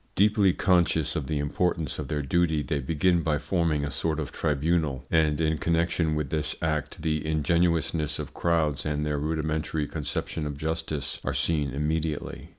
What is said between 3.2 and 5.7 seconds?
by forming a sort of tribunal, and in